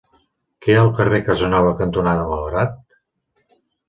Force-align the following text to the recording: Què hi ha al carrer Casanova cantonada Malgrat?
Què 0.61 0.71
hi 0.71 0.77
ha 0.77 0.85
al 0.85 0.87
carrer 0.99 1.19
Casanova 1.27 1.73
cantonada 1.81 2.23
Malgrat? 2.31 2.97